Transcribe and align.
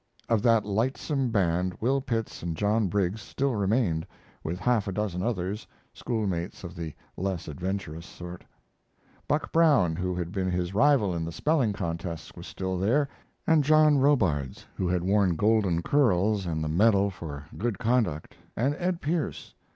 Of 0.27 0.41
that 0.41 0.65
lightsome 0.65 1.29
band 1.29 1.77
Will 1.79 2.01
Pitts 2.01 2.41
and 2.41 2.57
John 2.57 2.87
Briggs 2.87 3.21
still 3.21 3.53
remained, 3.53 4.07
with 4.43 4.57
half 4.57 4.87
a 4.87 4.91
dozen 4.91 5.21
others 5.21 5.67
schoolmates 5.93 6.63
of 6.63 6.75
the 6.75 6.95
less 7.15 7.47
adventurous 7.47 8.07
sort. 8.07 8.43
Buck 9.27 9.51
Brown, 9.51 9.95
who 9.95 10.15
had 10.15 10.31
been 10.31 10.49
his 10.49 10.73
rival 10.73 11.13
in 11.13 11.23
the 11.23 11.31
spelling 11.31 11.71
contests, 11.73 12.33
was 12.35 12.47
still 12.47 12.79
there, 12.79 13.09
and 13.45 13.63
John 13.63 13.99
Robards, 13.99 14.65
who 14.75 14.87
had 14.87 15.03
worn 15.03 15.35
golden 15.35 15.83
curls 15.83 16.47
and 16.47 16.63
the 16.63 16.67
medal 16.67 17.11
for 17.11 17.45
good 17.55 17.77
conduct, 17.77 18.35
and 18.57 18.75
Ed 18.79 19.01
Pierce. 19.01 19.53